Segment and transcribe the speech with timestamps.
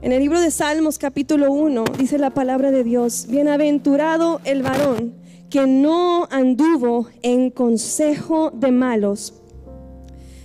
[0.00, 5.12] En el libro de Salmos capítulo 1 dice la palabra de Dios, bienaventurado el varón
[5.50, 9.34] que no anduvo en consejo de malos,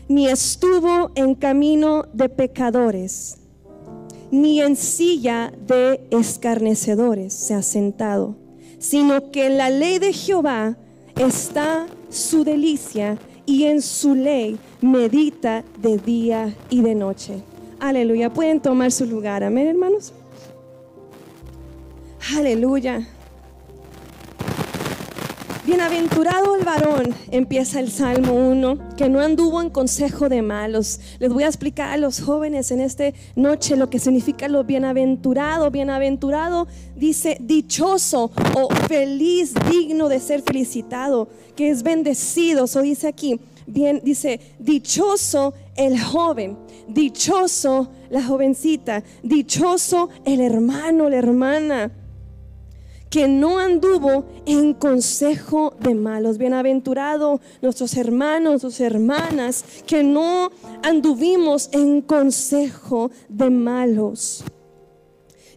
[0.08, 3.38] ni estuvo en camino de pecadores,
[4.32, 8.36] ni en silla de escarnecedores se ha sentado,
[8.80, 10.78] sino que en la ley de Jehová
[11.16, 17.53] está su delicia y en su ley medita de día y de noche.
[17.84, 18.30] Aleluya.
[18.32, 19.44] Pueden tomar su lugar.
[19.44, 20.14] Amén, hermanos.
[22.34, 23.06] Aleluya.
[25.66, 31.02] Bienaventurado el varón, empieza el Salmo 1, que no anduvo en consejo de malos.
[31.20, 35.70] Les voy a explicar a los jóvenes en esta noche lo que significa lo bienaventurado.
[35.70, 42.64] Bienaventurado dice dichoso o feliz, digno de ser felicitado, que es bendecido.
[42.64, 51.18] Eso dice aquí, bien, dice dichoso el joven, dichoso la jovencita, dichoso el hermano, la
[51.18, 51.92] hermana
[53.14, 56.40] que no anduvo en consejo de malos.
[56.40, 60.50] Bienaventurado nuestros hermanos, sus hermanas, que no
[60.82, 64.44] anduvimos en consejo de malos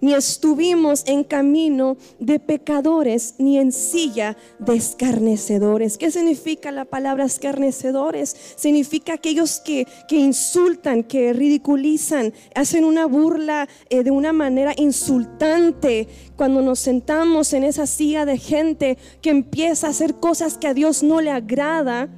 [0.00, 5.98] ni estuvimos en camino de pecadores, ni en silla de escarnecedores.
[5.98, 8.36] ¿Qué significa la palabra escarnecedores?
[8.56, 16.08] Significa aquellos que, insultan, que ridiculizan, hacen una burla eh, de una manera insultante.
[16.36, 20.74] Cuando nos sentamos en esa silla de gente que empieza a hacer cosas que a
[20.74, 22.08] Dios no le agrada,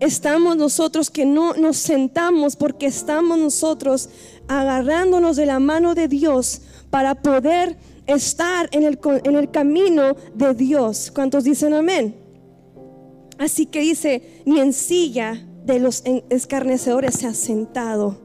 [0.00, 4.08] estamos nosotros que no nos sentamos porque estamos nosotros
[4.48, 7.76] agarrándonos de la mano de Dios para poder
[8.06, 11.10] estar en el, en el camino de Dios.
[11.14, 12.14] ¿Cuántos dicen amén?
[13.38, 18.18] Así que dice, ni en silla de los escarnecedores se ha sentado.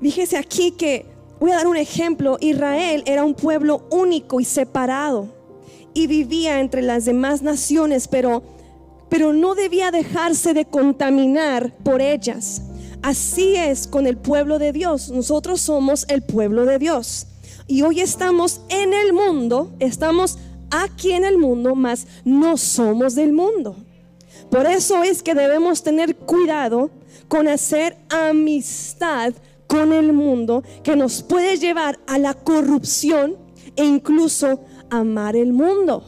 [0.00, 1.06] Fíjese aquí que,
[1.38, 5.28] voy a dar un ejemplo, Israel era un pueblo único y separado
[5.92, 8.42] y vivía entre las demás naciones, pero,
[9.08, 12.62] pero no debía dejarse de contaminar por ellas.
[13.02, 15.10] Así es con el pueblo de Dios.
[15.10, 17.26] Nosotros somos el pueblo de Dios.
[17.66, 20.38] Y hoy estamos en el mundo, estamos
[20.70, 23.76] aquí en el mundo, mas no somos del mundo.
[24.50, 26.90] Por eso es que debemos tener cuidado
[27.28, 29.32] con hacer amistad
[29.66, 33.36] con el mundo que nos puede llevar a la corrupción
[33.76, 34.60] e incluso
[34.90, 36.04] amar el mundo.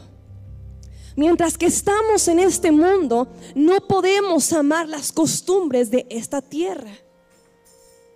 [1.16, 6.90] Mientras que estamos en este mundo, no podemos amar las costumbres de esta tierra.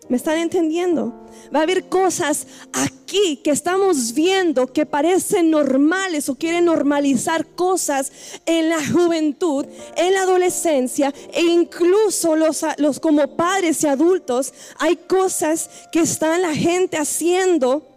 [0.09, 1.13] ¿Me están entendiendo?
[1.53, 8.13] Va a haber cosas aquí que estamos viendo que parecen normales o quieren normalizar cosas
[8.47, 14.55] en la juventud, en la adolescencia e incluso los, como padres y adultos.
[14.79, 17.96] Hay cosas que está la gente haciendo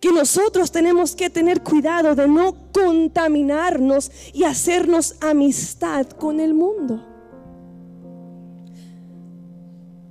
[0.00, 7.02] que nosotros tenemos que tener cuidado de no contaminarnos y hacernos amistad con el mundo.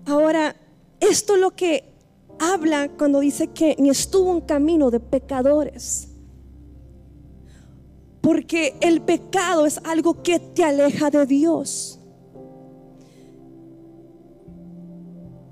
[0.06, 0.56] Ahora,
[1.00, 1.84] esto es lo que
[2.40, 6.10] habla cuando dice que ni estuvo un camino de pecadores.
[8.22, 12.00] Porque el pecado es algo que te aleja de Dios.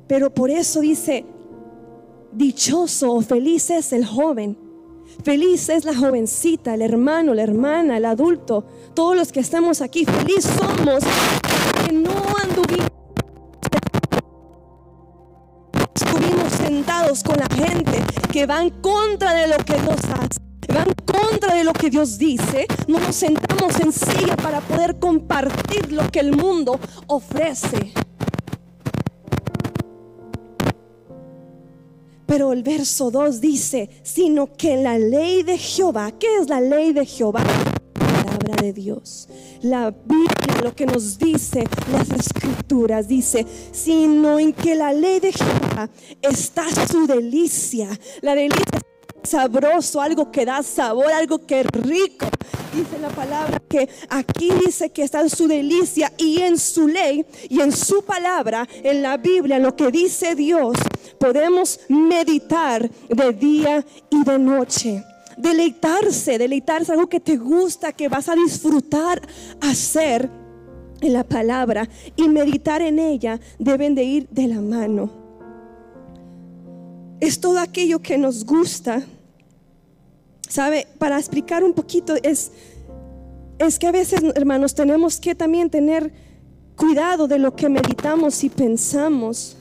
[0.08, 1.26] Pero por eso dice,
[2.36, 4.58] Dichoso o feliz es el joven.
[5.24, 8.66] Feliz es la jovencita, el hermano, la hermana, el adulto.
[8.96, 11.04] Todos los que estamos aquí, feliz somos
[11.86, 12.12] que no
[12.42, 12.90] anduvimos
[16.58, 18.02] sentados con la gente
[18.32, 20.40] que va en contra de lo que Dios hace,
[20.76, 22.66] va en contra de lo que Dios dice.
[22.88, 27.94] No nos sentamos en silla para poder compartir lo que el mundo ofrece.
[32.34, 36.92] Pero el verso 2 dice, sino que la ley de Jehová, ¿qué es la ley
[36.92, 37.44] de Jehová?
[37.44, 39.30] La palabra de Dios.
[39.62, 45.32] La Biblia lo que nos dice, las escrituras dice, sino en que la ley de
[45.32, 45.92] Jehová
[46.24, 47.88] está su delicia.
[48.24, 48.82] La delicia
[49.24, 52.28] sabroso, algo que da sabor, algo que es rico.
[52.74, 57.26] Dice la palabra que aquí dice que está en su delicia y en su ley
[57.50, 60.78] y en su palabra, en la Biblia, lo que dice Dios,
[61.20, 65.04] podemos meditar de día y de noche.
[65.38, 69.22] Deleitarse, deleitarse, algo que te gusta, que vas a disfrutar
[69.62, 70.30] hacer
[71.02, 75.23] en la palabra y meditar en ella deben de ir de la mano.
[77.24, 79.02] Es todo aquello que nos gusta.
[80.50, 80.88] ¿Sabe?
[80.98, 82.52] Para explicar un poquito es,
[83.60, 86.12] es que a veces, hermanos, tenemos que también tener
[86.76, 89.56] cuidado de lo que meditamos y pensamos.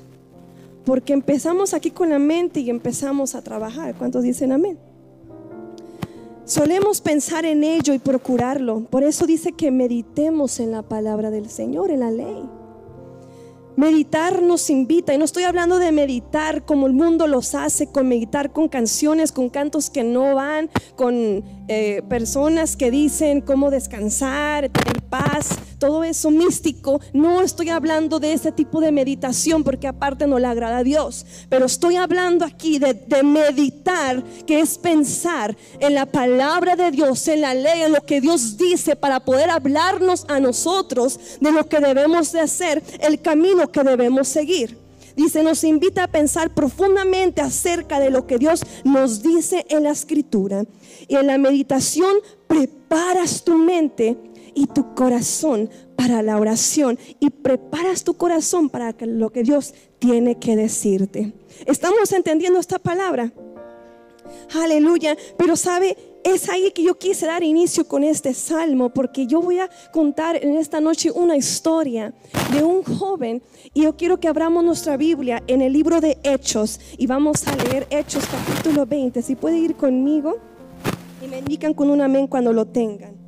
[0.85, 3.95] porque empezamos aquí con la mente y empezamos a trabajar.
[3.95, 4.77] ¿Cuántos dicen amén?
[6.45, 8.81] Solemos pensar en ello y procurarlo.
[8.91, 12.43] Por eso dice que meditemos en la palabra del Señor, en la ley.
[13.77, 18.07] Meditar nos invita, y no estoy hablando de meditar como el mundo los hace, con
[18.07, 24.71] meditar con canciones, con cantos que no van, con eh, personas que dicen cómo descansar,
[25.13, 26.99] paz, todo eso místico.
[27.13, 31.27] No estoy hablando de ese tipo de meditación porque aparte no le agrada a Dios,
[31.51, 37.29] pero estoy hablando aquí de, de meditar, que es pensar en la palabra de Dios,
[37.29, 41.69] en la ley, en lo que Dios dice para poder hablarnos a nosotros de lo
[41.69, 44.81] que debemos de hacer, el camino que debemos seguir.
[45.15, 49.91] Dice, nos invita a pensar profundamente acerca de lo que Dios nos dice en la
[49.91, 50.65] escritura.
[51.07, 52.17] Y en la meditación
[52.47, 59.31] preparas tu mente y tu corazón para la oración y preparas tu corazón para lo
[59.31, 61.33] que Dios tiene que decirte.
[61.67, 63.33] ¿Estamos entendiendo esta palabra?
[64.55, 65.17] Aleluya.
[65.37, 69.59] Pero sabe, es ahí que yo quise dar inicio con este salmo, porque yo voy
[69.59, 72.15] a contar en esta noche una historia
[72.53, 73.43] de un joven
[73.75, 77.57] y yo quiero que abramos nuestra Biblia en el libro de Hechos y vamos a
[77.57, 79.23] leer Hechos capítulo 20.
[79.23, 80.39] Si puede ir conmigo
[81.25, 83.22] y me indican con un amén cuando lo tengan.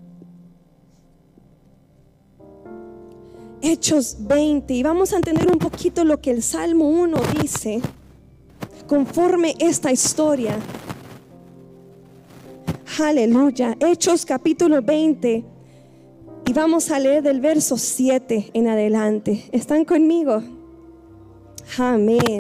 [3.67, 7.81] Hechos 20 y vamos a entender un poquito lo que el Salmo 1 dice
[8.87, 10.59] conforme esta historia
[13.03, 13.77] Aleluya.
[13.81, 15.45] Hechos capítulo 20.
[16.47, 19.49] Y vamos a leer del verso 7 en adelante.
[19.51, 20.43] ¿Están conmigo?
[21.77, 22.39] Amén.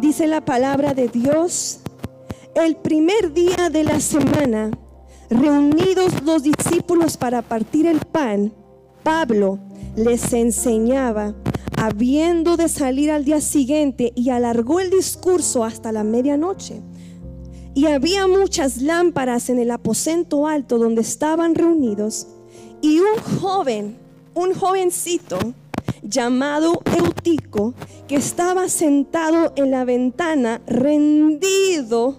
[0.00, 1.80] Dice la palabra de Dios.
[2.54, 4.70] El primer día de la semana,
[5.28, 8.52] reunidos los discípulos para partir el pan,
[9.02, 9.58] Pablo
[9.98, 11.34] les enseñaba,
[11.76, 16.80] habiendo de salir al día siguiente, y alargó el discurso hasta la medianoche.
[17.74, 22.26] Y había muchas lámparas en el aposento alto donde estaban reunidos.
[22.80, 23.98] Y un joven,
[24.34, 25.38] un jovencito
[26.02, 27.74] llamado Eutico,
[28.06, 32.18] que estaba sentado en la ventana, rendido,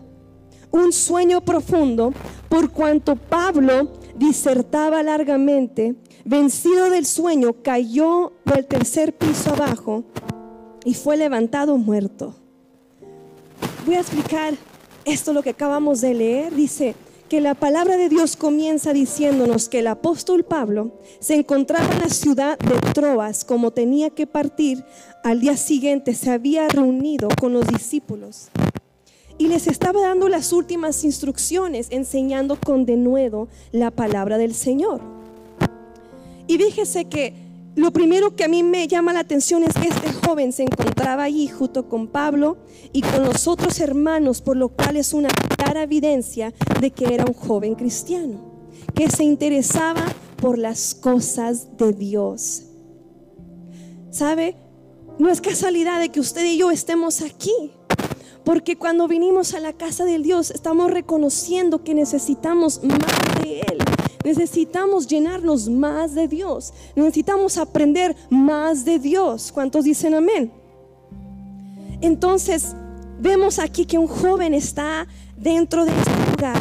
[0.72, 2.14] un sueño profundo,
[2.48, 5.96] por cuanto Pablo disertaba largamente,
[6.30, 10.04] vencido del sueño, cayó del tercer piso abajo
[10.86, 12.36] y fue levantado muerto.
[13.84, 14.54] Voy a explicar
[15.06, 16.54] esto es lo que acabamos de leer.
[16.54, 16.94] Dice
[17.30, 22.10] que la palabra de Dios comienza diciéndonos que el apóstol Pablo se encontraba en la
[22.10, 24.86] ciudad de Troas como tenía que partir.
[25.24, 28.50] Al día siguiente se había reunido con los discípulos
[29.40, 35.19] y les estaba dando las últimas instrucciones, enseñando con denuedo la palabra del Señor.
[36.50, 37.36] Y fíjese que
[37.75, 41.22] lo primero que a mí me llama la atención es que este joven se encontraba
[41.22, 42.57] allí junto con Pablo
[42.92, 46.51] y con los otros hermanos, por lo cual es una clara evidencia
[46.81, 48.42] de que era un joven cristiano,
[48.96, 50.04] que se interesaba
[50.38, 52.63] por las cosas de Dios.
[54.10, 54.56] ¿Sabe?
[55.19, 57.74] No es casualidad de que usted y yo estemos aquí.
[58.44, 63.78] Porque cuando vinimos a la casa del Dios estamos reconociendo que necesitamos más de Él.
[64.23, 66.73] Necesitamos llenarnos más de Dios.
[66.95, 69.52] Necesitamos aprender más de Dios.
[69.52, 70.52] ¿Cuántos dicen amén?
[72.02, 72.76] Entonces,
[73.19, 75.07] vemos aquí que un joven está
[75.38, 76.57] dentro de este lugar,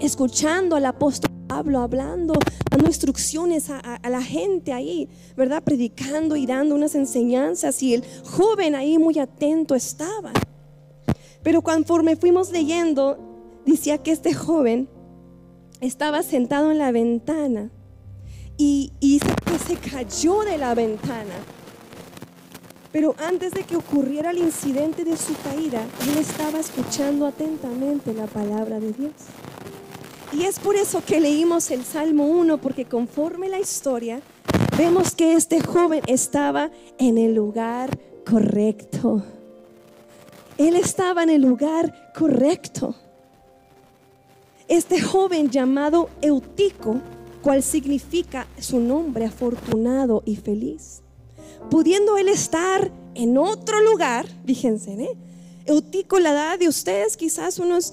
[0.00, 2.34] escuchando al apóstol Pablo hablando,
[2.70, 5.62] dando instrucciones a, a, la gente ahí, ¿verdad?
[5.62, 7.82] Predicando y dando unas enseñanzas.
[7.82, 10.32] Y el joven ahí muy atento estaba.
[11.42, 13.18] Pero conforme fuimos leyendo,
[13.64, 14.88] decía que este joven
[15.80, 17.70] estaba sentado en la ventana
[18.56, 19.20] y, y
[19.66, 21.34] se cayó de la ventana.
[22.92, 28.26] Pero antes de que ocurriera el incidente de su caída, él estaba escuchando atentamente la
[28.26, 29.12] palabra de Dios.
[30.32, 34.20] Y es por eso que leímos el Salmo 1, porque conforme la historia,
[34.78, 39.22] vemos que este joven estaba en el lugar correcto.
[40.56, 42.94] Él estaba en el lugar correcto
[44.68, 47.00] este joven llamado Eutico,
[47.42, 51.02] cual significa su nombre afortunado y feliz,
[51.70, 55.16] pudiendo él estar en otro lugar, fíjense, ¿eh?
[55.66, 57.92] Eutico, la edad de ustedes, quizás unos,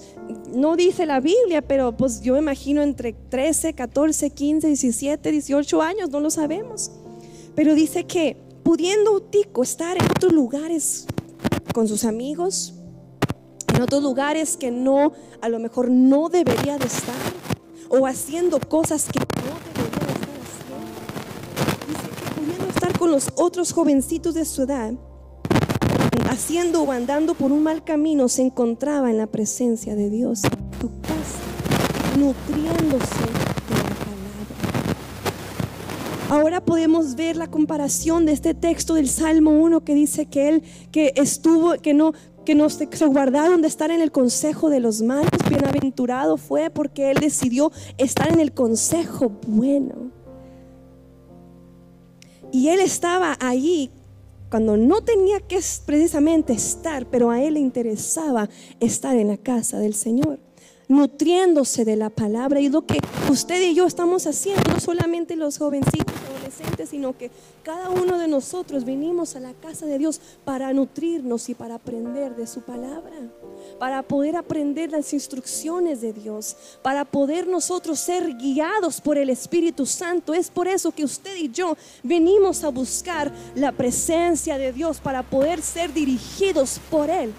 [0.54, 6.10] no dice la Biblia, pero pues yo imagino entre 13, 14, 15, 17, 18 años,
[6.10, 6.92] no lo sabemos.
[7.56, 11.06] Pero dice que pudiendo Eutico estar en otros lugares
[11.74, 12.73] con sus amigos,
[13.74, 17.14] en otros lugares que no, a lo mejor no debería de estar,
[17.88, 20.96] o haciendo cosas que no debería de estar haciendo.
[21.88, 24.94] Dice que pudiendo estar con los otros jovencitos de su edad,
[26.30, 30.42] haciendo o andando por un mal camino, se encontraba en la presencia de Dios,
[30.80, 31.40] tu casa,
[32.16, 34.24] nutriéndose de la palabra.
[36.30, 40.62] Ahora podemos ver la comparación de este texto del Salmo 1 que dice que él
[40.90, 42.12] que estuvo, que no,
[42.44, 46.70] que no se, se guardaron de estar en el consejo de los malos, bienaventurado fue
[46.70, 50.10] porque él decidió estar en el consejo bueno.
[52.52, 53.90] Y él estaba allí
[54.54, 58.48] cuando no tenía que precisamente estar, pero a él le interesaba
[58.78, 60.38] estar en la casa del Señor,
[60.86, 62.60] nutriéndose de la palabra.
[62.60, 66.13] Y lo que usted y yo estamos haciendo, no solamente los jovencitos,
[66.86, 67.30] sino que
[67.62, 72.36] cada uno de nosotros vinimos a la casa de Dios para nutrirnos y para aprender
[72.36, 73.12] de su palabra
[73.78, 79.86] para poder aprender las instrucciones de Dios, para poder nosotros ser guiados por el Espíritu
[79.86, 80.34] Santo.
[80.34, 85.22] Es por eso que usted y yo venimos a buscar la presencia de Dios, para
[85.22, 87.32] poder ser dirigidos por Él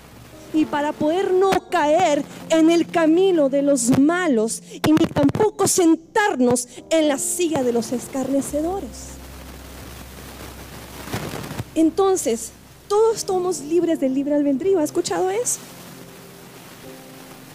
[0.54, 6.68] y para poder no caer en el camino de los malos y ni tampoco sentarnos
[6.90, 9.16] en la silla de los escarnecedores.
[11.75, 12.52] Entonces,
[12.88, 14.80] todos somos libres del libre albedrío.
[14.80, 15.60] ¿Ha escuchado eso?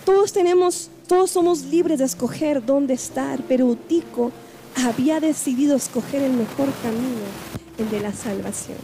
[0.05, 4.33] Todos tenemos, todos somos libres de escoger dónde estar, pero Utico
[4.77, 7.25] había decidido escoger el mejor camino,
[7.79, 8.79] el de la salvación.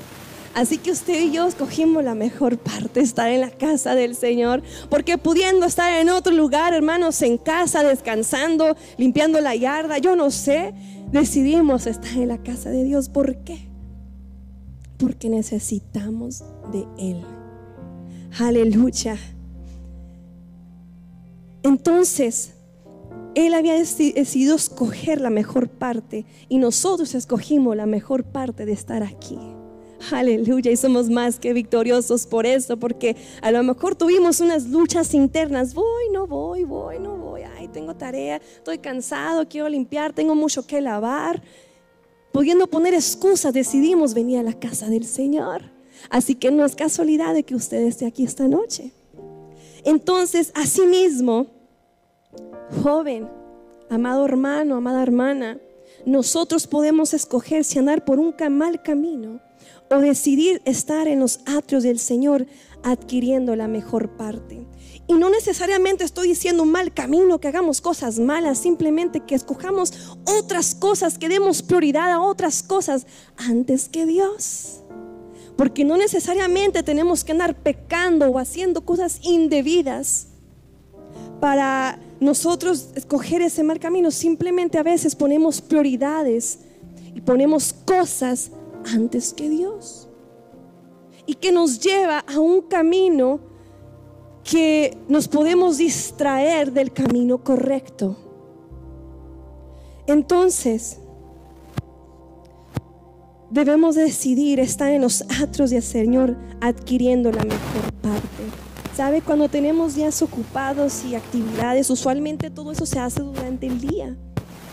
[0.57, 4.63] Así que usted y yo escogimos la mejor parte, estar en la casa del Señor,
[4.89, 10.31] porque pudiendo estar en otro lugar, hermanos, en casa, descansando, limpiando la yarda, yo no
[10.31, 10.73] sé,
[11.13, 13.11] decidimos estar en la casa de Dios.
[13.11, 13.69] ¿Por qué?
[14.97, 17.23] Porque necesitamos de Él.
[18.39, 19.19] Aleluya.
[21.63, 22.55] Entonces,
[23.35, 29.03] él había decidido escoger la mejor parte y nosotros escogimos la mejor parte de estar
[29.03, 29.39] aquí.
[30.11, 35.15] Aleluya, y somos más que victoriosos por eso, porque a lo mejor tuvimos unas luchas
[35.15, 35.75] internas.
[35.75, 37.43] Voy, no voy, voy, no voy.
[37.43, 41.43] Ay, tengo tarea, estoy cansado, quiero limpiar, tengo mucho que lavar.
[42.33, 45.63] Pudiendo poner excusas, decidimos venir a la casa del Señor.
[46.11, 48.93] Así que no es casualidad de que usted esté aquí esta noche.
[49.85, 51.47] Entonces, asimismo,
[52.83, 53.29] Joven,
[53.89, 55.59] amado hermano, amada hermana,
[56.05, 59.41] nosotros podemos escoger si andar por un mal camino
[59.91, 62.47] o decidir estar en los atrios del Señor
[62.83, 64.67] adquiriendo la mejor parte.
[65.09, 69.93] Y no necesariamente estoy diciendo un mal camino, que hagamos cosas malas, simplemente que escojamos
[70.25, 74.81] otras cosas, que demos prioridad a otras cosas antes que Dios.
[75.57, 80.27] Porque no necesariamente tenemos que andar pecando o haciendo cosas indebidas
[81.41, 84.11] para nosotros escoger ese mal camino.
[84.11, 86.59] Simplemente a veces ponemos prioridades
[87.15, 88.51] y ponemos cosas
[88.95, 90.09] antes que Dios.
[91.27, 93.41] Y que nos lleva a un camino
[94.45, 98.17] que nos podemos distraer del camino correcto.
[100.07, 101.01] Entonces,
[103.51, 108.27] debemos decidir estar en los atros del Señor adquiriendo la mejor parte.
[108.95, 109.21] ¿Sabe?
[109.21, 114.17] Cuando tenemos días ocupados y actividades, usualmente todo eso se hace durante el día.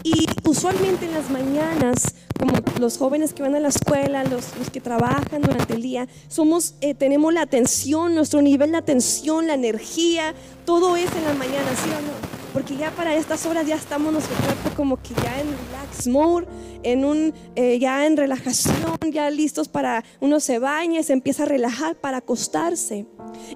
[0.03, 4.81] Y usualmente en las mañanas, como los jóvenes que van a la escuela, los, que
[4.81, 10.35] trabajan durante el día, somos, eh, tenemos la atención, nuestro nivel de atención, la energía,
[10.65, 12.43] todo es en la mañana, ¿sí o no?
[12.51, 16.47] Porque ya para estas horas ya estamos nuestro cuerpo como que ya en relax mode,
[16.83, 21.45] en un, eh, ya en relajación, ya listos para, uno se baña, se empieza a
[21.45, 23.07] relajar para acostarse.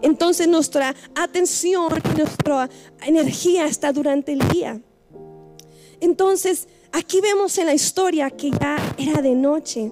[0.01, 2.69] Entonces nuestra atención, nuestra
[3.05, 4.81] energía está durante el día.
[5.99, 9.91] Entonces, aquí vemos en la historia que ya era de noche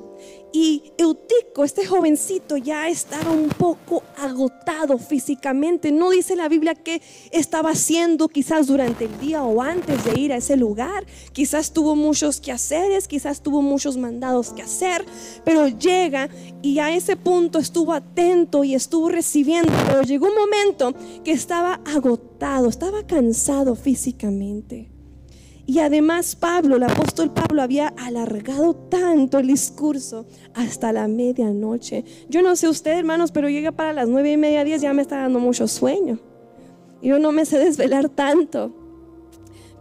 [0.58, 5.92] y Eutico, este jovencito, ya estaba un poco agotado físicamente.
[5.92, 10.32] No dice la Biblia qué estaba haciendo quizás durante el día o antes de ir
[10.32, 11.06] a ese lugar.
[11.34, 15.06] Quizás tuvo muchos quehaceres, quizás tuvo muchos mandados que hacer,
[15.44, 16.30] pero llega
[16.62, 19.74] y a ese punto estuvo atento y estuvo recibiendo.
[19.88, 20.94] Pero llegó un momento
[21.26, 24.95] que estaba agotado, estaba cansado físicamente.
[25.68, 32.06] Y además Pablo, el apóstol Pablo, había alargado tanto el discurso hasta la medianoche.
[32.30, 35.02] Yo no sé usted, hermanos, pero llega para las nueve y media, diez, ya me
[35.02, 36.20] está dando mucho sueño.
[37.02, 38.85] Yo no me sé desvelar tanto.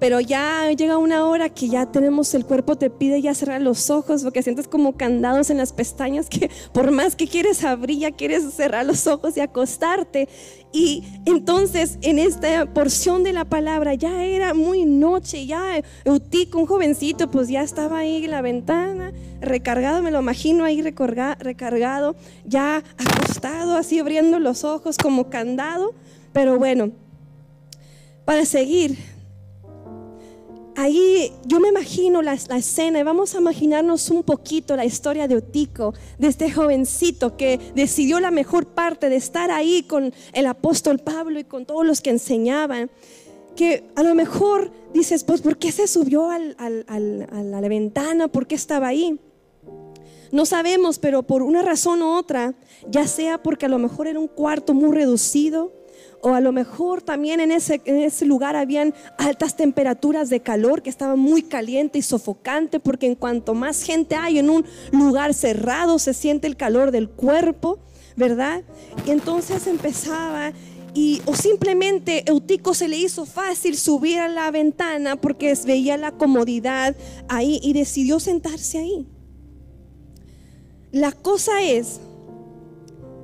[0.05, 3.89] Pero ya llega una hora que ya tenemos, el cuerpo te pide ya cerrar los
[3.89, 8.11] ojos porque sientes como candados en las pestañas que por más que quieres abrir, ya
[8.11, 10.29] quieres cerrar los ojos y acostarte.
[10.75, 16.67] Y entonces en esta porción de la palabra ya era muy noche, ya Eutico, un
[16.67, 22.85] jovencito, pues ya estaba ahí en la ventana, recargado, me lo imagino ahí recargado, ya
[22.99, 25.95] acostado, así abriendo los ojos como candado.
[26.35, 26.91] Pero bueno,
[28.27, 29.14] para seguir,
[30.77, 35.37] ahí yo me imagino la, escena y vamos a imaginarnos un poquito la historia de
[35.37, 40.99] Otico, de este jovencito que decidió la mejor parte de estar ahí con el apóstol
[40.99, 42.91] Pablo y con todos los que enseñaban.
[43.57, 48.27] Que a lo mejor dices, pues, ¿por qué se subió a la ventana?
[48.27, 49.21] ¿Por qué estaba ahí?
[50.33, 52.55] No sabemos, pero por una razón u otra,
[52.89, 55.73] ya sea porque a lo mejor era un cuarto muy reducido,
[56.25, 60.81] o a lo mejor también en ese, en ese lugar habían altas temperaturas de calor
[60.81, 65.35] que estaba muy caliente y sofocante, porque en cuanto más gente hay en un lugar
[65.35, 67.79] cerrado se siente el calor del cuerpo,
[68.17, 68.63] ¿verdad?
[69.07, 70.55] Y entonces empezaba
[70.95, 76.13] y o simplemente Eutico se le hizo fácil subir a la ventana porque veía la
[76.13, 76.97] comodidad
[77.29, 79.07] ahí y decidió sentarse ahí.
[80.91, 82.01] La cosa es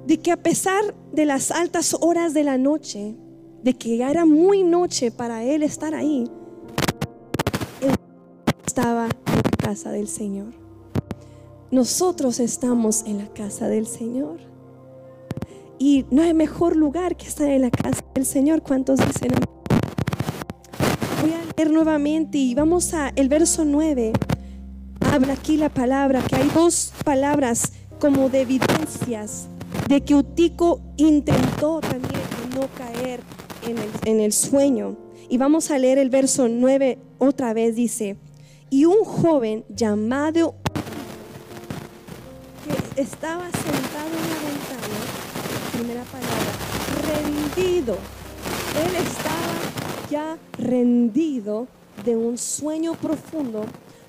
[0.06, 3.16] de que a pesar de las altas horas de la noche,
[3.62, 6.30] de que ya era muy noche para él estar ahí,
[8.66, 10.54] estaba en la casa del Señor.
[11.70, 14.38] Nosotros estamos en la casa del Señor.
[15.78, 18.62] Y no hay mejor lugar que estar en la casa del Señor.
[18.62, 19.30] ¿Cuántos dicen?
[21.22, 24.12] Voy a leer nuevamente y vamos a el verso 9.
[25.12, 29.48] Habla aquí la palabra, que hay dos palabras como de evidencias
[29.90, 32.22] de que Utico intentó también
[32.54, 33.18] no caer
[34.06, 34.96] en el, sueño.
[35.28, 38.16] Y vamos a leer el verso 9 otra vez, dice,
[38.70, 40.54] y un joven llamado
[42.64, 44.96] que estaba sentado en la ventana,
[45.72, 46.52] primera palabra,
[47.56, 47.96] rendido.
[48.84, 51.66] Él estaba ya rendido
[52.04, 53.64] de un sueño profundo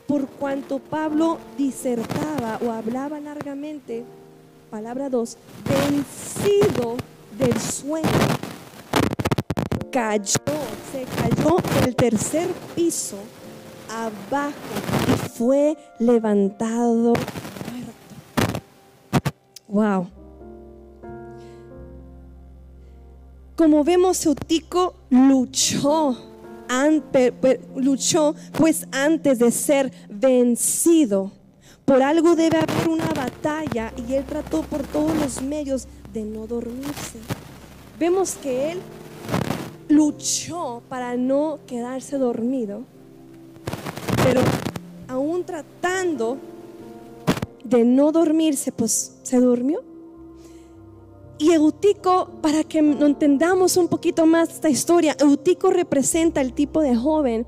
[0.05, 4.05] por cuanto Pablo disertaba o hablaba largamente
[4.71, 5.37] palabra 2,
[5.69, 6.95] vencido
[7.37, 8.07] del sueño,
[9.91, 10.39] cayó,
[10.93, 13.17] se cayó del tercer piso
[13.89, 14.53] abajo
[15.09, 17.11] y fue levantado.
[19.67, 20.07] Wow.
[23.57, 26.17] Como vemos, Eutico luchó,
[27.75, 31.40] luchó pues antes de ser vencido
[31.85, 36.47] por algo debe haber una batalla y él trató por todos los medios de no
[36.47, 37.19] dormirse.
[37.99, 38.79] Vemos que él
[39.89, 42.83] luchó para no quedarse dormido,
[44.23, 44.41] pero
[45.07, 46.37] aún tratando
[47.63, 49.83] de no dormirse, pues se durmió.
[51.37, 56.95] Y Eutico, para que entendamos un poquito más esta historia, Eutico representa el tipo de
[56.95, 57.47] joven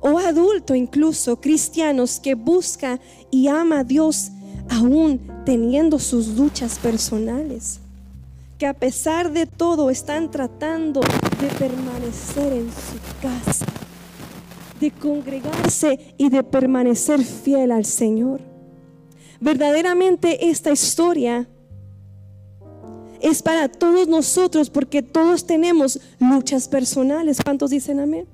[0.00, 4.30] o adulto incluso, cristianos que busca y ama a Dios
[4.68, 7.80] aún teniendo sus luchas personales,
[8.58, 13.66] que a pesar de todo están tratando de permanecer en su casa,
[14.78, 18.40] de congregarse y de permanecer fiel al Señor.
[19.40, 21.48] Verdaderamente esta historia
[23.20, 27.38] es para todos nosotros porque todos tenemos luchas personales.
[27.42, 28.26] ¿Cuántos dicen amén?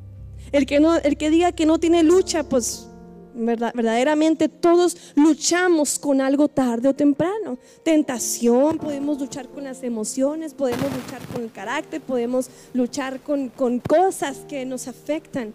[0.52, 2.88] El que, no, el que diga que no tiene lucha, pues
[3.36, 7.58] verdaderamente todos luchamos con algo tarde o temprano.
[7.82, 14.38] Tentación, podemos luchar con las emociones, podemos luchar con el carácter, podemos luchar con, cosas
[14.48, 15.52] que nos afectan.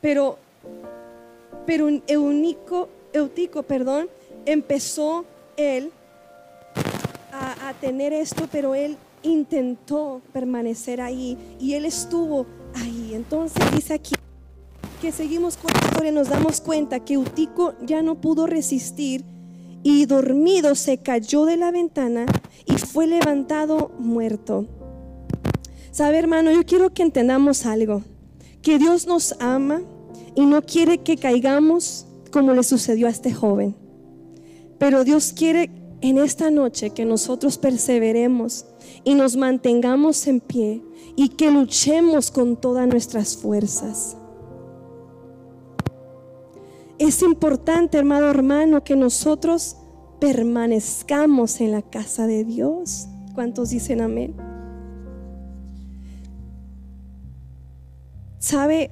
[0.00, 0.38] Pero,
[1.66, 4.08] pero Eunico, Eutico, perdón,
[4.46, 5.24] empezó
[5.56, 5.90] él
[7.32, 13.12] a, a tener esto, pero él intentó permanecer ahí y él estuvo ahí.
[13.14, 14.14] Entonces dice aquí
[15.00, 19.24] que seguimos con la historia, nos damos cuenta que Utico ya no pudo resistir
[19.82, 22.26] y dormido se cayó de la ventana
[22.66, 24.66] y fue levantado muerto.
[25.90, 28.02] Sabe hermano, yo quiero que entendamos algo,
[28.62, 29.82] que Dios nos ama
[30.34, 33.76] y no quiere que caigamos como le sucedió a este joven.
[34.78, 38.66] Pero Dios quiere en esta noche que nosotros perseveremos
[39.04, 40.82] y nos mantengamos en pie
[41.16, 44.16] y que luchemos con todas nuestras fuerzas.
[46.98, 49.76] Es importante, hermano, hermano, que nosotros
[50.20, 53.08] permanezcamos en la casa de Dios.
[53.34, 54.34] ¿Cuántos dicen amén?
[58.38, 58.90] ¿Sabe?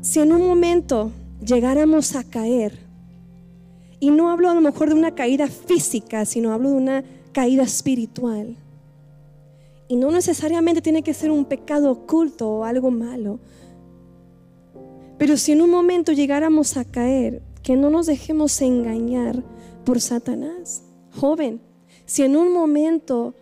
[0.00, 1.10] Si en un momento
[1.44, 2.78] llegáramos a caer,
[4.02, 7.62] y no hablo a lo mejor de una caída física, sino hablo de una caída
[7.62, 8.56] espiritual.
[9.92, 13.40] Y no necesariamente tiene que ser un pecado oculto o algo malo.
[15.18, 19.44] Pero si en un momento llegáramos a caer, que no nos dejemos engañar
[19.84, 20.82] por Satanás.
[21.14, 21.60] Joven,
[22.06, 23.34] si en un momento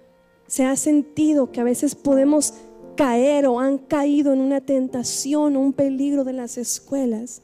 [0.49, 2.55] se ha sentido que a veces podemos
[2.97, 7.43] caer o han caído en una tentación o un peligro de las escuelas,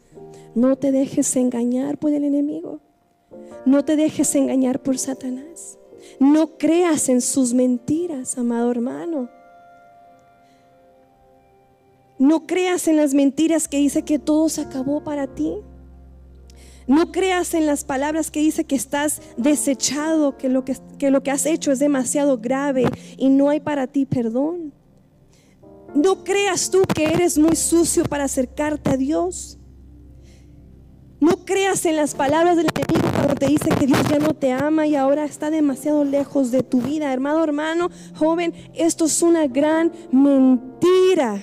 [0.56, 2.80] no te dejes engañar por el enemigo.
[3.66, 5.78] No te dejes engañar por Satanás.
[6.18, 9.28] No creas en sus mentiras, amado hermano.
[12.18, 15.54] No creas en las mentiras que dice que todo se acabó para ti.
[16.86, 21.22] No creas en las palabras que dice que estás desechado, que lo que, que lo
[21.22, 22.84] que has hecho es demasiado grave
[23.16, 24.72] y no hay para ti perdón.
[25.94, 29.58] No creas tú que eres muy sucio para acercarte a Dios.
[31.20, 34.86] No creas en las palabras del enemigo te dice que Dios ya no te ama
[34.86, 37.12] y ahora está demasiado lejos de tu vida.
[37.12, 41.42] Hermano, hermano, joven, esto es una gran mentira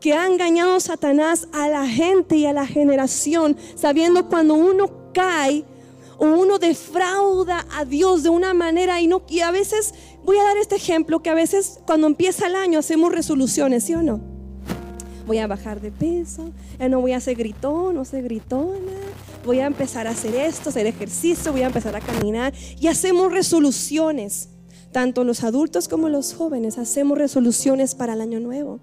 [0.00, 5.64] que ha engañado Satanás a la gente y a la generación, sabiendo cuando uno cae
[6.18, 10.44] o uno defrauda a Dios de una manera y no y a veces voy a
[10.44, 14.20] dar este ejemplo que a veces cuando empieza el año hacemos resoluciones, ¿sí o no?
[15.26, 18.92] Voy a bajar de peso, ya no voy a ser gritón, no ser gritona,
[19.44, 23.32] voy a empezar a hacer esto, hacer ejercicio, voy a empezar a caminar y hacemos
[23.32, 24.48] resoluciones.
[24.92, 28.80] Tanto los adultos como los jóvenes hacemos resoluciones para el año nuevo.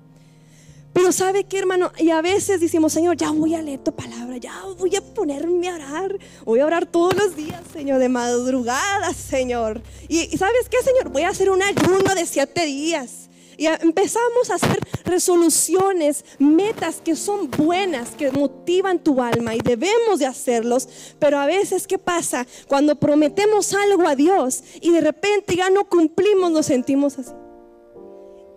[0.97, 4.37] Pero sabe que hermano, y a veces decimos, Señor, ya voy a leer tu palabra,
[4.37, 9.13] ya voy a ponerme a orar, voy a orar todos los días, Señor, de madrugada,
[9.13, 9.83] Señor.
[10.07, 13.26] Y, sabes qué, Señor, voy a hacer un ayuno de siete días.
[13.57, 20.19] Y empezamos a hacer resoluciones, metas que son buenas, que motivan tu alma y debemos
[20.19, 20.87] de hacerlos.
[21.19, 22.45] Pero a veces, ¿qué pasa?
[22.67, 27.31] Cuando prometemos algo a Dios y de repente ya no cumplimos, nos sentimos así.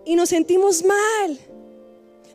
[0.05, 1.39] Y nos sentimos mal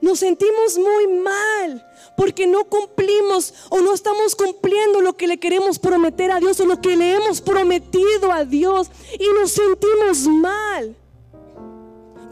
[0.01, 1.85] nos sentimos muy mal
[2.17, 6.67] porque no cumplimos o no estamos cumpliendo lo que le queremos prometer a Dios o
[6.67, 10.97] lo que le hemos prometido a Dios y nos sentimos mal.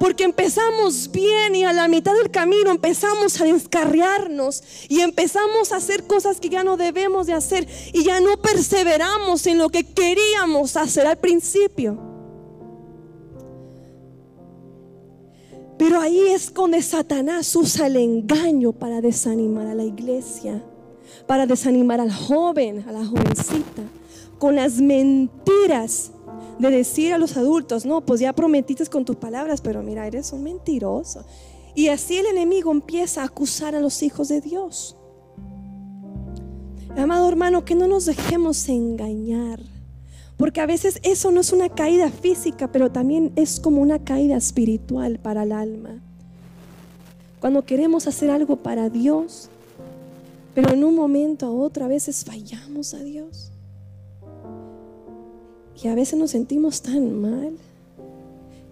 [0.04, 5.76] Porque empezamos bien y a la mitad del camino empezamos a descarriarnos y empezamos a
[5.76, 9.82] hacer cosas que ya no debemos de hacer y ya no perseveramos en lo que
[9.82, 11.96] queríamos hacer al principio.
[15.78, 20.62] Pero ahí es donde Satanás usa el engaño para desanimar a la iglesia,
[21.26, 23.84] para desanimar al joven, a la jovencita,
[24.38, 26.10] con las mentiras
[26.58, 30.32] de decir a los adultos, no, pues ya prometiste con tus palabras, pero mira, eres
[30.32, 31.24] un mentiroso.
[31.74, 34.96] Y así el enemigo empieza a acusar a los hijos de Dios.
[36.96, 39.60] Amado hermano, que no nos dejemos engañar.
[40.36, 44.36] Porque a veces eso no es una caída física, pero también es como una caída
[44.36, 46.00] espiritual para el alma.
[47.40, 49.48] Cuando queremos hacer algo para Dios,
[50.54, 53.53] pero en un momento a otro a veces fallamos a Dios.
[55.82, 57.56] Y a veces nos sentimos tan mal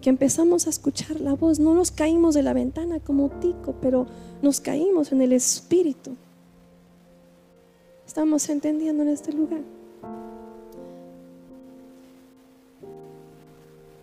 [0.01, 1.59] que empezamos a escuchar la voz.
[1.59, 4.05] No nos caímos de la ventana como tico, pero
[4.41, 6.15] nos caímos en el espíritu.
[8.05, 9.61] Estamos entendiendo en este lugar.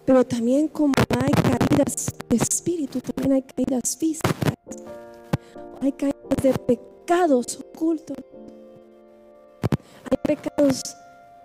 [0.04, 4.54] Pero también como hay caídas de espíritu, también hay caídas físicas.
[5.80, 8.16] Hay caídas de pecados ocultos.
[10.10, 10.96] Hay pecados,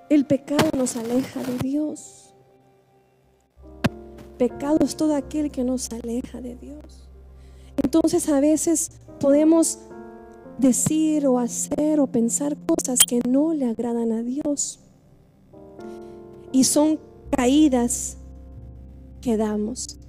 [0.10, 2.34] el pecado nos aleja de Dios.
[4.38, 7.08] Pecado es todo aquel que nos aleja de Dios.
[7.82, 9.80] Entonces a veces podemos
[10.58, 14.80] decir o hacer o pensar cosas que no le agradan a Dios.
[16.52, 17.00] Y son
[17.32, 18.18] caídas
[19.26, 20.00] quedamos.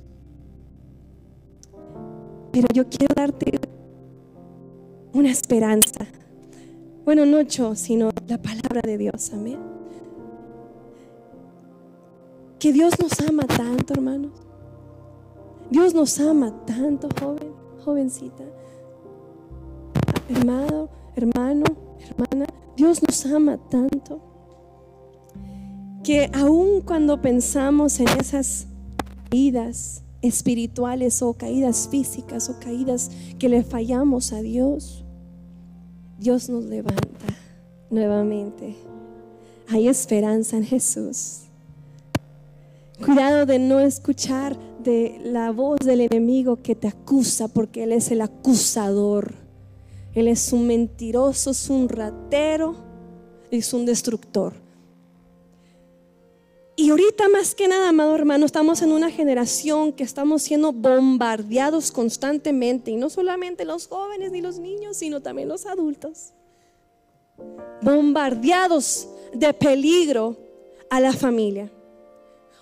[2.53, 3.59] Pero yo quiero darte
[5.15, 6.07] una esperanza.
[7.07, 9.33] Bueno, no yo, sino la palabra de Dios.
[9.33, 9.76] Amén.
[12.59, 14.33] Que Dios nos ama tanto, hermanos.
[15.71, 17.53] Dios nos ama tanto, joven,
[17.85, 18.45] jovencita.
[20.29, 21.65] Hermano, hermano,
[21.99, 22.47] hermana.
[22.77, 24.21] Dios nos ama tanto.
[26.03, 28.69] Que aun cuando pensamos en esas
[29.29, 35.05] caídas espirituales o caídas físicas o caídas que le fallamos a Dios,
[36.19, 37.27] Dios nos levanta
[37.91, 38.77] nuevamente.
[39.69, 41.46] Hay esperanza en Jesús.
[43.05, 48.11] Cuidado de no escuchar de la voz del enemigo que te acusa porque Él es
[48.11, 49.35] el acusador.
[50.15, 52.75] Él es un mentiroso, es un ratero,
[53.51, 54.55] es un destructor.
[56.75, 61.91] Y ahorita más que nada, amado hermano, estamos en una generación que estamos siendo bombardeados
[61.91, 66.33] constantemente, y no solamente los jóvenes ni los niños, sino también los adultos.
[67.83, 70.37] bombardeados de peligro
[70.89, 71.71] a la familia,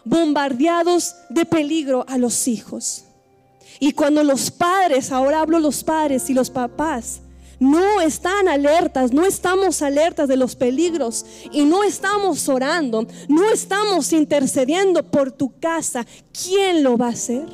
[0.04, 3.04] bombardeados de peligro a los hijos.
[3.80, 7.20] Y cuando los padres, ahora hablo los padres y los papás,
[7.58, 14.12] no están alertas, no estamos alertas de los peligros y no estamos orando, no estamos
[14.12, 17.46] intercediendo por tu casa, ¿quién lo va a hacer?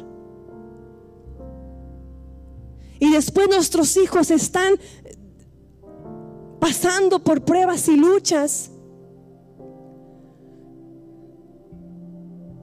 [2.98, 4.74] Y después nuestros hijos están
[6.60, 8.69] pasando por pruebas y luchas.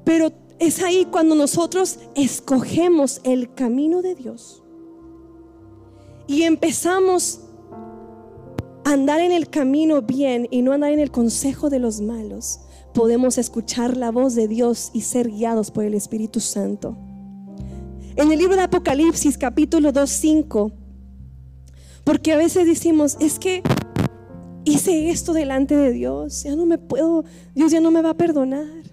[0.07, 4.63] Pero es ahí cuando nosotros escogemos el camino de Dios
[6.27, 7.41] y empezamos
[8.85, 12.61] a andar en el camino bien y no andar en el consejo de los malos,
[12.93, 16.95] podemos escuchar la voz de Dios y ser guiados por el Espíritu Santo.
[18.15, 20.71] En el libro de Apocalipsis capítulo 2, 5,
[22.05, 23.61] porque a veces decimos, es que
[24.63, 28.17] hice esto delante de Dios, ya no me puedo, Dios ya no me va a
[28.17, 28.86] perdonar.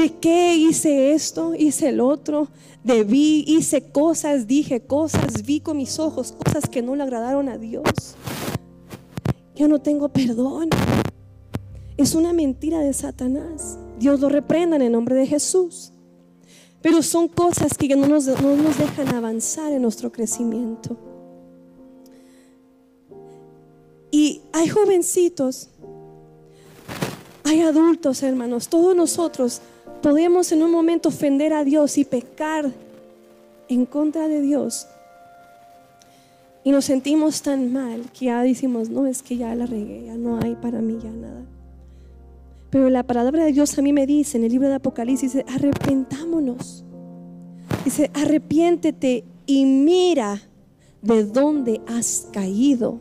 [0.00, 2.48] Pequé, hice esto, hice el otro,
[2.82, 7.58] debí, hice cosas, dije cosas, vi con mis ojos cosas que no le agradaron a
[7.58, 7.84] Dios.
[9.54, 10.70] Ya no tengo perdón.
[11.98, 13.78] Es una mentira de Satanás.
[13.98, 15.92] Dios lo reprenda en el nombre de Jesús.
[16.80, 20.96] Pero son cosas que no nos dejan avanzar en nuestro crecimiento.
[24.10, 25.68] Y hay jovencitos,
[27.44, 29.60] hay adultos, hermanos, todos nosotros
[30.00, 32.70] podemos en un momento ofender a Dios y pecar
[33.68, 34.86] en contra de Dios.
[36.62, 40.14] Y nos sentimos tan mal que ya decimos, no, es que ya la regué, ya
[40.14, 41.42] no hay para mí ya nada.
[42.70, 45.46] Pero la palabra de Dios a mí me dice en el libro de Apocalipsis, dice,
[45.48, 46.84] arrepentámonos.
[47.84, 50.40] Dice, arrepiéntete y mira
[51.02, 53.00] de dónde has caído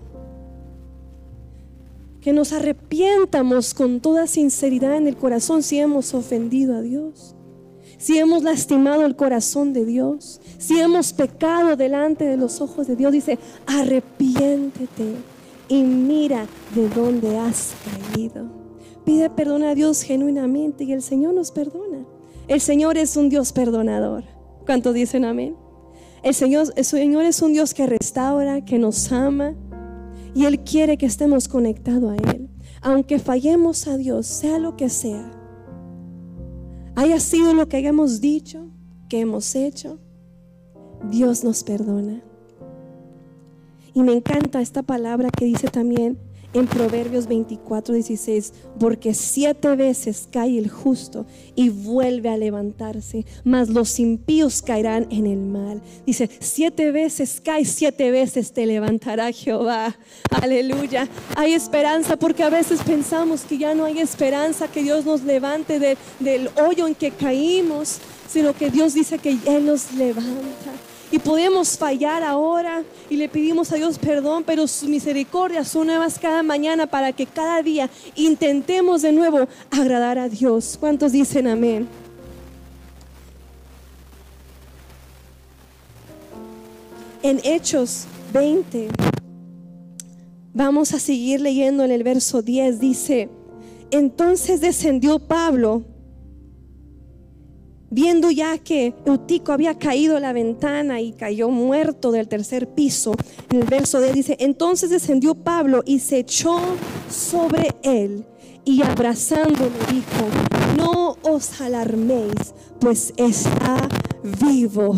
[2.22, 7.36] que nos arrepientamos con toda sinceridad en el corazón si hemos ofendido a Dios,
[7.98, 12.96] si hemos lastimado el corazón de Dios, si hemos pecado delante de los ojos de
[12.96, 13.12] Dios.
[13.12, 15.16] Dice, arrepiéntete
[15.68, 17.74] y mira de dónde has
[18.14, 18.50] caído.
[19.06, 22.06] Pide perdón a Dios genuinamente y el Señor nos perdona.
[22.48, 24.24] El Señor es un Dios perdonador.
[24.66, 25.56] ¿Cuántos dicen amén?
[26.22, 29.56] El Señor, el Señor es un Dios que restaura, que nos ama
[30.34, 32.50] y Él quiere que estemos conectados a Él.
[32.82, 35.32] Aunque fallemos a Dios, sea lo que sea,
[36.96, 38.68] haya sido lo que hayamos dicho,
[39.10, 40.00] que hemos hecho,
[41.10, 42.22] Dios nos perdona.
[43.94, 46.18] Y me encanta esta palabra que dice también,
[46.54, 53.70] en Proverbios 24, 16, porque siete veces cae el justo y vuelve a levantarse, mas
[53.70, 55.82] los impíos caerán en el mal.
[56.06, 59.96] Dice, siete veces cae, siete veces te levantará Jehová.
[60.30, 61.08] Aleluya.
[61.36, 65.98] Hay esperanza porque a veces pensamos que ya no hay esperanza, que Dios nos levante
[66.20, 70.89] del hoyo en que caímos, sino que Dios dice que Él nos levanta.
[71.12, 76.20] Y podemos fallar ahora y le pedimos a Dios perdón, pero sus misericordias son nuevas
[76.20, 80.78] cada mañana para que cada día intentemos de nuevo agradar a Dios.
[80.80, 81.88] ¿Cuántos dicen amén?
[87.24, 88.90] En Hechos 20,
[90.54, 93.30] vamos a seguir leyendo en el verso 10, dice,
[93.92, 95.84] entonces descendió Pablo
[97.92, 103.14] Viendo ya que Eutico había caído a la ventana y cayó muerto del tercer piso,
[103.52, 106.60] el verso de dice, entonces descendió Pablo y se echó
[107.10, 108.26] sobre él
[108.64, 110.28] y abrazándolo dijo,
[110.78, 113.90] no os alarméis, pues está
[114.40, 114.96] vivo.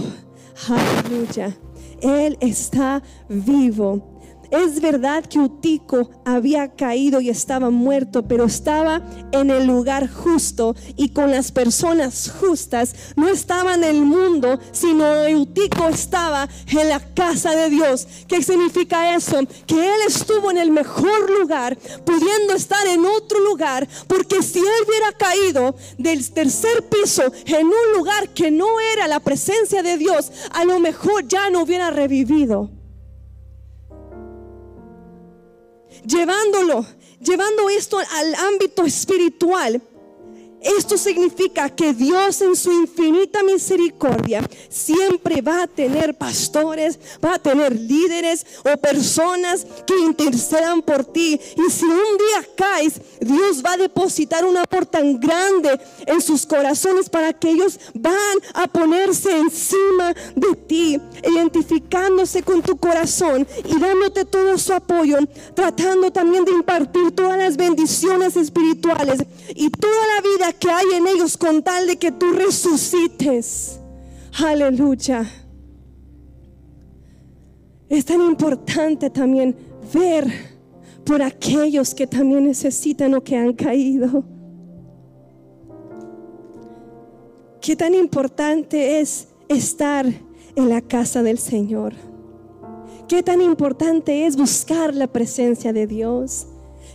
[0.67, 1.57] Aleluya.
[2.01, 4.10] Él está vivo.
[4.51, 10.75] Es verdad que Utico había caído y estaba muerto, pero estaba en el lugar justo
[10.97, 12.93] y con las personas justas.
[13.15, 15.05] No estaba en el mundo, sino
[15.39, 18.05] Utico estaba en la casa de Dios.
[18.27, 19.39] ¿Qué significa eso?
[19.65, 24.65] Que él estuvo en el mejor lugar, pudiendo estar en otro lugar, porque si él
[24.85, 30.29] hubiera caído del tercer piso en un lugar que no era la presencia de Dios,
[30.51, 32.80] a lo mejor ya no hubiera revivido.
[36.05, 36.85] Llevándolo,
[37.19, 39.81] llevando esto al ámbito espiritual.
[40.61, 47.39] Esto significa que Dios en su infinita misericordia siempre va a tener pastores, va a
[47.39, 51.39] tener líderes o personas que intercedan por ti.
[51.57, 56.45] Y si un día caes, Dios va a depositar un amor tan grande en sus
[56.45, 63.79] corazones para que ellos van a ponerse encima de ti, identificándose con tu corazón y
[63.79, 65.17] dándote todo su apoyo,
[65.55, 69.23] tratando también de impartir todas las bendiciones espirituales
[69.55, 73.79] y toda la vida que hay en ellos con tal de que tú resucites.
[74.43, 75.25] Aleluya.
[77.89, 79.55] Es tan importante también
[79.93, 80.31] ver
[81.03, 84.23] por aquellos que también necesitan o que han caído.
[87.59, 90.05] Qué tan importante es estar
[90.55, 91.93] en la casa del Señor.
[93.07, 96.47] Qué tan importante es buscar la presencia de Dios.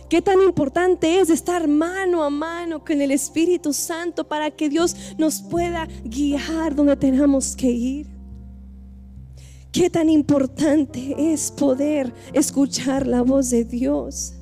[0.09, 4.95] Qué tan importante es estar mano a mano con el Espíritu Santo para que Dios
[5.17, 8.07] nos pueda guiar donde tenemos que ir.
[9.71, 14.33] Qué tan importante es poder escuchar la voz de Dios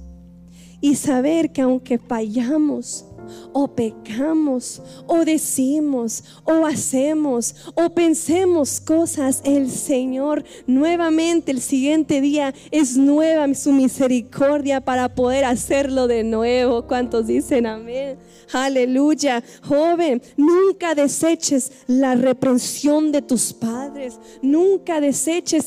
[0.82, 3.06] y saber que aunque fallamos,
[3.54, 12.54] o pecamos, o decimos, o hacemos, o pensemos cosas, el Señor nuevamente el siguiente día
[12.72, 16.88] es nueva su misericordia para poder hacerlo de nuevo.
[16.88, 18.18] ¿Cuántos dicen amén?
[18.52, 19.44] Aleluya.
[19.64, 24.20] Joven, nunca deseches la reprensión de tus padres.
[24.42, 25.66] Nunca deseches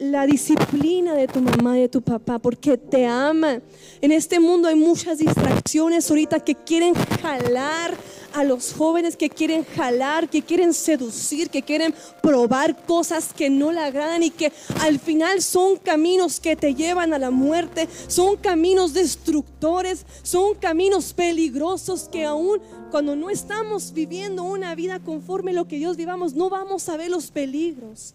[0.00, 3.62] la disciplina de tu mamá y de tu papá porque te aman.
[4.00, 6.77] En este mundo hay muchas distracciones ahorita que quieren
[7.20, 7.94] jalar
[8.34, 13.72] a los jóvenes que quieren jalar, que quieren seducir, que quieren probar cosas que no
[13.72, 18.36] le agradan y que al final son caminos que te llevan a la muerte, son
[18.36, 22.60] caminos destructores, son caminos peligrosos que aún
[22.90, 26.96] cuando no estamos viviendo una vida conforme a lo que Dios vivamos, no vamos a
[26.96, 28.14] ver los peligros.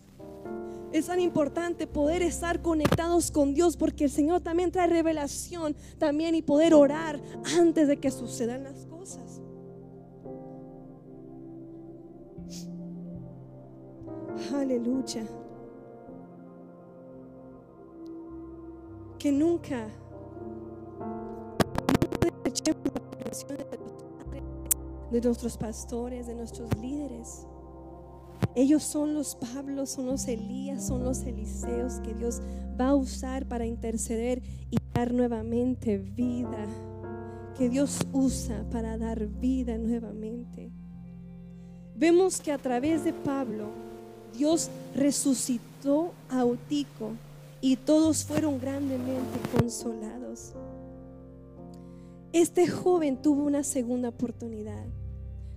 [0.93, 6.35] Es tan importante poder estar conectados con Dios porque el Señor también trae revelación también
[6.35, 7.19] y poder orar
[7.57, 9.41] antes de que sucedan las cosas.
[14.53, 15.23] Aleluya.
[19.17, 19.87] Que nunca,
[25.11, 27.47] de nuestros pastores, de nuestros líderes.
[28.55, 32.41] Ellos son los Pablos, son los Elías, son los Eliseos que Dios
[32.79, 36.65] va a usar para interceder y dar nuevamente vida.
[37.57, 40.71] Que Dios usa para dar vida nuevamente.
[41.95, 43.69] Vemos que a través de Pablo,
[44.37, 47.11] Dios resucitó a Utico
[47.61, 50.53] y todos fueron grandemente consolados.
[52.33, 54.85] Este joven tuvo una segunda oportunidad.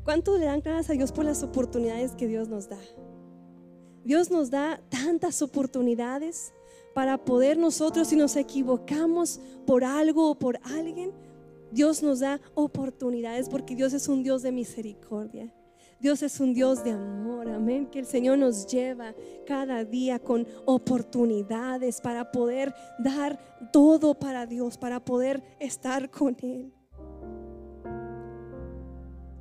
[0.07, 2.79] ¿Cuánto le dan gracias a Dios por las oportunidades que Dios nos da?
[4.05, 6.55] Dios nos da tantas oportunidades
[6.95, 11.11] para poder nosotros, si nos equivocamos por algo o por alguien,
[11.73, 15.53] Dios nos da oportunidades porque Dios es un Dios de misericordia.
[15.99, 17.87] Dios es un Dios de amor, amén.
[17.87, 19.13] Que el Señor nos lleva
[19.45, 23.41] cada día con oportunidades para poder dar
[23.73, 26.76] todo para Dios, para poder estar con Él.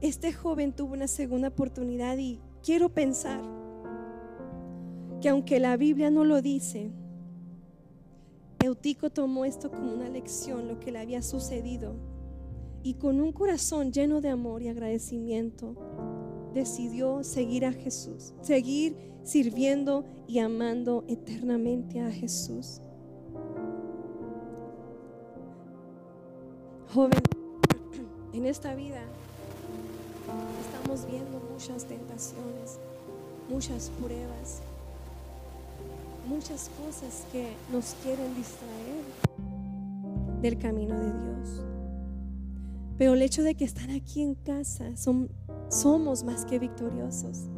[0.05, 3.41] Este joven tuvo una segunda oportunidad y quiero pensar
[5.19, 6.91] que aunque la Biblia no lo dice,
[8.63, 11.95] Eutico tomó esto como una lección, lo que le había sucedido,
[12.83, 15.75] y con un corazón lleno de amor y agradecimiento,
[16.53, 22.79] decidió seguir a Jesús, seguir sirviendo y amando eternamente a Jesús.
[26.93, 27.23] Joven,
[28.33, 29.01] en esta vida
[30.61, 32.79] estamos viendo muchas tentaciones,
[33.49, 34.61] muchas pruebas,
[36.27, 39.03] muchas cosas que nos quieren distraer
[40.41, 41.61] del camino de Dios.
[42.97, 45.29] Pero el hecho de que están aquí en casa son
[45.69, 47.49] somos más que victoriosos.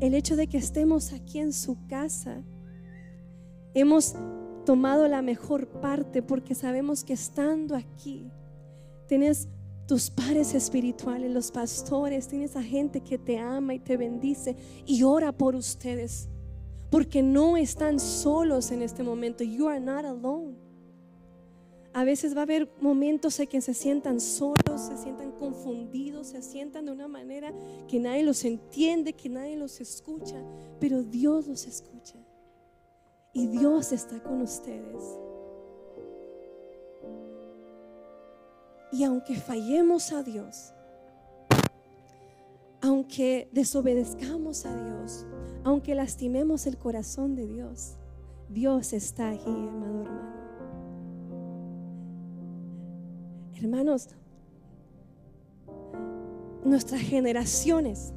[0.00, 2.42] El hecho de que estemos aquí en su casa,
[3.74, 4.14] hemos
[4.64, 8.30] tomado la mejor parte porque sabemos que estando aquí,
[9.06, 9.48] tienes
[9.90, 14.54] tus pares espirituales, los pastores, tienes a gente que te ama y te bendice
[14.86, 16.28] y ora por ustedes.
[16.92, 19.42] Porque no están solos en este momento.
[19.42, 20.54] You are not alone.
[21.92, 26.40] A veces va a haber momentos en que se sientan solos, se sientan confundidos, se
[26.40, 27.52] sientan de una manera
[27.88, 30.40] que nadie los entiende, que nadie los escucha,
[30.78, 32.14] pero Dios los escucha.
[33.32, 35.02] Y Dios está con ustedes.
[38.92, 40.72] Y aunque fallemos a Dios,
[42.80, 45.26] aunque desobedezcamos a Dios,
[45.64, 47.96] aunque lastimemos el corazón de Dios,
[48.48, 50.30] Dios está aquí, amado hermano.
[53.54, 54.08] Hermanos,
[56.64, 58.12] nuestras generaciones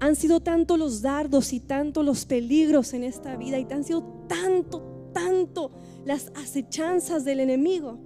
[0.00, 4.02] han sido tanto los dardos y tanto los peligros en esta vida y han sido
[4.28, 5.70] tanto, tanto
[6.04, 7.98] las acechanzas del enemigo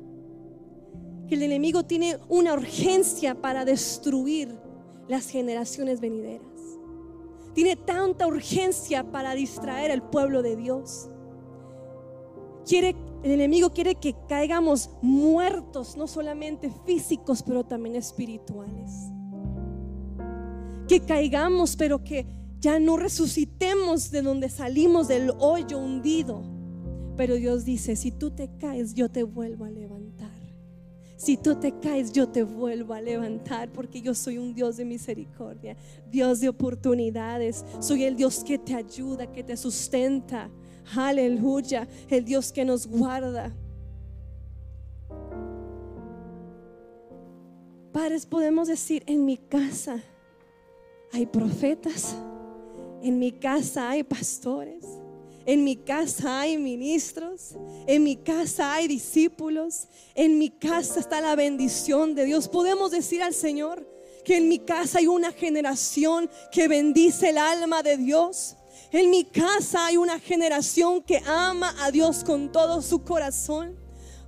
[1.28, 4.58] que el enemigo tiene una urgencia para destruir
[5.08, 6.46] las generaciones venideras.
[7.54, 11.10] Tiene tanta urgencia para distraer al pueblo de Dios.
[12.66, 18.90] Quiere, el enemigo quiere que caigamos muertos, no solamente físicos, pero también espirituales.
[20.86, 22.26] Que caigamos, pero que
[22.60, 26.42] ya no resucitemos de donde salimos del hoyo hundido.
[27.16, 29.97] Pero Dios dice, si tú te caes, yo te vuelvo a levantar.
[31.18, 34.84] Si tú te caes, yo te vuelvo a levantar porque yo soy un Dios de
[34.84, 35.76] misericordia,
[36.08, 37.64] Dios de oportunidades.
[37.80, 40.48] Soy el Dios que te ayuda, que te sustenta.
[40.96, 43.52] Aleluya, el Dios que nos guarda.
[47.92, 50.00] Padres, podemos decir, en mi casa
[51.12, 52.14] hay profetas,
[53.02, 54.97] en mi casa hay pastores,
[55.48, 57.54] en mi casa hay ministros,
[57.86, 62.48] en mi casa hay discípulos, en mi casa está la bendición de Dios.
[62.48, 63.88] Podemos decir al Señor
[64.26, 68.56] que en mi casa hay una generación que bendice el alma de Dios.
[68.92, 73.74] En mi casa hay una generación que ama a Dios con todo su corazón.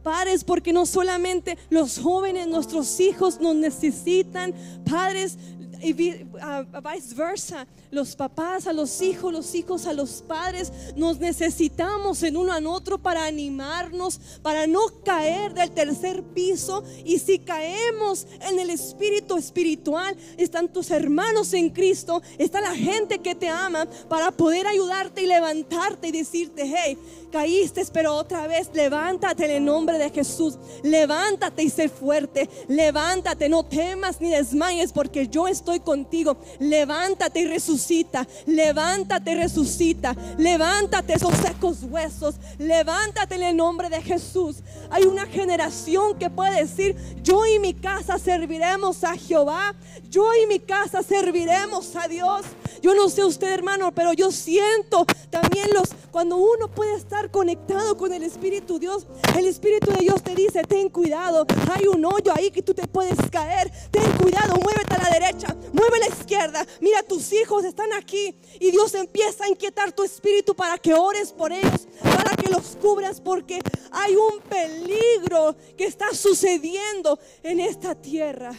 [0.03, 4.55] Padres, porque no solamente los jóvenes, nuestros hijos nos necesitan.
[4.91, 5.37] Padres,
[5.83, 10.73] y viceversa los papás a los hijos, los hijos a los padres.
[10.97, 16.85] Nos necesitamos en uno a otro para animarnos, para no caer del tercer piso.
[17.05, 23.19] Y si caemos en el espíritu espiritual, están tus hermanos en Cristo, está la gente
[23.19, 26.99] que te ama para poder ayudarte y levantarte y decirte, hey,
[27.31, 30.59] caíste, pero otra vez levántate en el nombre de Jesús.
[30.83, 32.49] Levántate y sé fuerte.
[32.69, 36.37] Levántate, no temas ni desmayes porque yo estoy contigo.
[36.59, 44.57] Levántate y resucita levántate, resucita, levántate esos secos huesos, levántate en el nombre de Jesús.
[44.91, 49.75] Hay una generación que puede decir, yo y mi casa serviremos a Jehová,
[50.09, 52.43] yo y mi casa serviremos a Dios.
[52.83, 57.97] Yo no sé usted hermano, pero yo siento también los, cuando uno puede estar conectado
[57.97, 59.07] con el Espíritu Dios,
[59.37, 62.87] el Espíritu de Dios te dice, ten cuidado, hay un hoyo ahí que tú te
[62.87, 67.65] puedes caer, ten cuidado, muévete a la derecha, mueve a la izquierda, mira tus hijos
[67.65, 72.37] están aquí y Dios empieza a inquietar tu espíritu para que ores por ellos, para
[72.37, 73.61] que los cubras, porque
[73.91, 78.53] hay un peligro que está sucediendo en esta tierra.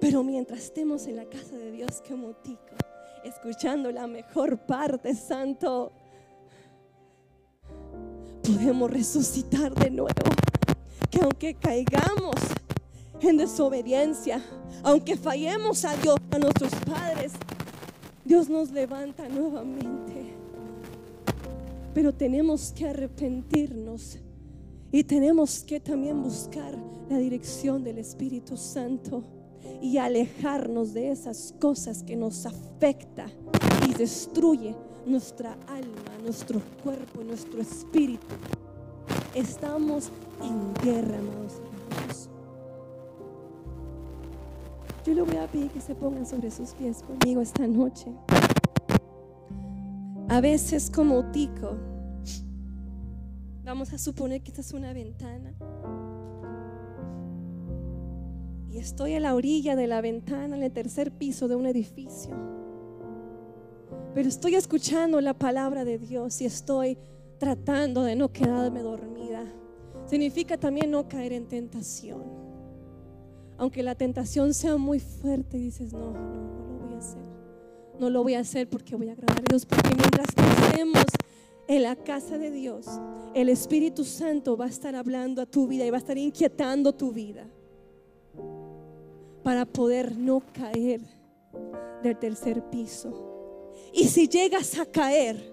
[0.00, 2.74] Pero mientras estemos en la casa de Dios como Tico,
[3.22, 5.92] escuchando la mejor parte, Santo,
[8.42, 10.14] podemos resucitar de nuevo.
[11.10, 12.34] Que aunque caigamos
[13.20, 14.42] en desobediencia,
[14.82, 17.32] aunque fallemos a Dios, a nuestros padres,
[18.24, 20.32] Dios nos levanta nuevamente.
[21.92, 24.18] Pero tenemos que arrepentirnos
[24.90, 26.74] y tenemos que también buscar
[27.10, 29.22] la dirección del Espíritu Santo
[29.80, 33.26] y alejarnos de esas cosas que nos afecta
[33.88, 34.74] y destruye
[35.06, 38.26] nuestra alma, nuestro cuerpo, nuestro espíritu.
[39.34, 40.10] Estamos
[40.42, 42.28] en guerra, amados hermanos.
[45.04, 48.12] Yo le voy a pedir que se pongan sobre sus pies conmigo esta noche.
[50.28, 51.76] A veces como tico,
[53.64, 55.54] vamos a suponer que esta es una ventana.
[58.80, 62.34] Estoy a la orilla de la ventana, en el tercer piso de un edificio.
[64.14, 66.98] Pero estoy escuchando la palabra de Dios y estoy
[67.38, 69.44] tratando de no quedarme dormida.
[70.06, 72.22] Significa también no caer en tentación.
[73.56, 77.22] Aunque la tentación sea muy fuerte, dices, no, no, no lo voy a hacer.
[77.98, 79.66] No lo voy a hacer porque voy a agradar a Dios.
[79.66, 80.26] Porque mientras
[80.64, 81.04] estemos
[81.68, 82.86] en la casa de Dios,
[83.34, 86.94] el Espíritu Santo va a estar hablando a tu vida y va a estar inquietando
[86.94, 87.46] tu vida
[89.42, 91.00] para poder no caer
[92.02, 93.12] del tercer piso.
[93.92, 95.52] Y si llegas a caer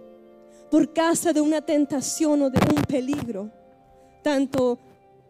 [0.69, 3.51] por causa de una tentación o de un peligro,
[4.23, 4.77] tanto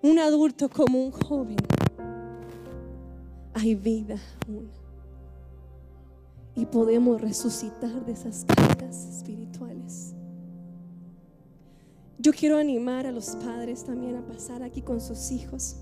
[0.01, 1.57] un adulto como un joven,
[3.53, 4.69] hay vida aún.
[6.55, 10.15] Y podemos resucitar de esas cargas espirituales.
[12.17, 15.75] Yo quiero animar a los padres también a pasar aquí con sus hijos.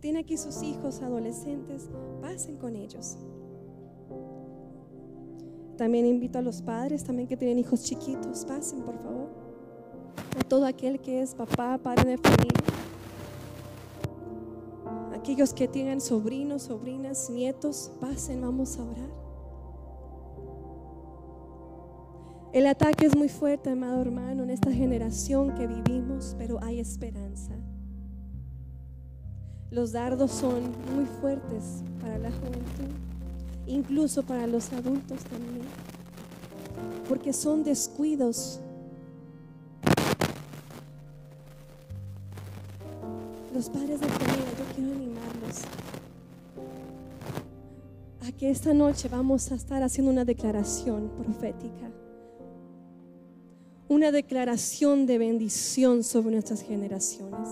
[0.00, 1.90] Tiene aquí sus hijos adolescentes,
[2.22, 3.18] pasen con ellos.
[5.76, 9.28] También invito a los padres, también que tienen hijos chiquitos, pasen por favor.
[10.38, 12.50] A todo aquel que es papá, padre de familia.
[15.14, 19.10] Aquellos que tienen sobrinos, sobrinas, nietos, pasen, vamos a orar.
[22.52, 27.52] El ataque es muy fuerte, amado hermano, en esta generación que vivimos, pero hay esperanza.
[29.70, 30.62] Los dardos son
[30.94, 32.94] muy fuertes para la juventud,
[33.66, 35.66] incluso para los adultos también,
[37.08, 38.60] porque son descuidos.
[43.54, 45.58] Los padres de familia, yo quiero animarlos
[48.26, 51.90] a que esta noche vamos a estar haciendo una declaración profética
[53.90, 57.48] una declaración de bendición sobre nuestras generaciones.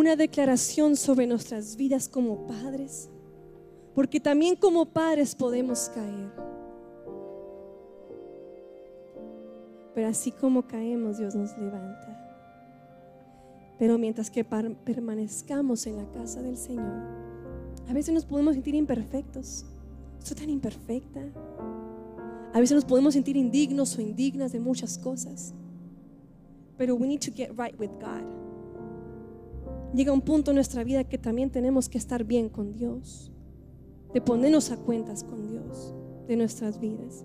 [0.00, 3.10] Una declaración sobre nuestras vidas como padres.
[3.94, 6.32] Porque también como padres podemos caer.
[9.94, 12.16] Pero así como caemos, Dios nos levanta.
[13.78, 17.02] Pero mientras que permanezcamos en la casa del Señor,
[17.86, 19.66] a veces nos podemos sentir imperfectos.
[20.20, 21.20] Soy tan imperfecta.
[22.54, 25.52] A veces nos podemos sentir indignos o indignas de muchas cosas.
[26.78, 28.49] Pero we need to get right with God.
[29.94, 33.32] Llega un punto en nuestra vida que también tenemos que estar bien con Dios,
[34.14, 35.94] de ponernos a cuentas con Dios
[36.28, 37.24] de nuestras vidas.